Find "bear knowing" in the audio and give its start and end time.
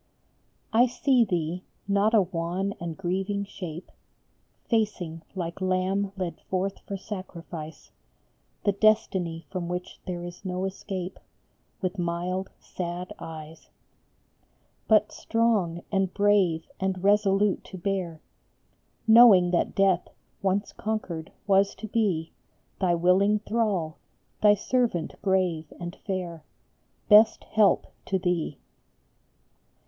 17.77-19.51